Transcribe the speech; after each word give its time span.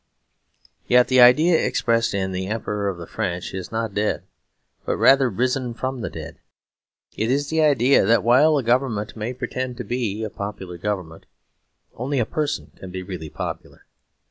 Yet 0.87 1.09
the 1.09 1.21
idea 1.21 1.63
expressed 1.63 2.15
in 2.15 2.31
"The 2.31 2.47
Emperor 2.47 2.87
of 2.89 2.97
the 2.97 3.05
French" 3.05 3.53
is 3.53 3.71
not 3.71 3.93
dead, 3.93 4.23
but 4.83 4.97
rather 4.97 5.29
risen 5.29 5.75
from 5.75 6.01
the 6.01 6.09
dead. 6.09 6.39
It 7.15 7.29
is 7.29 7.49
the 7.51 7.61
idea 7.61 8.03
that 8.05 8.23
while 8.23 8.57
a 8.57 8.63
government 8.63 9.15
may 9.15 9.31
pretend 9.31 9.77
to 9.77 9.83
be 9.83 10.23
a 10.23 10.31
popular 10.31 10.79
government, 10.79 11.27
only 11.93 12.17
a 12.17 12.25
person 12.25 12.71
can 12.75 12.89
be 12.89 13.03
really 13.03 13.29
popular. 13.29 13.85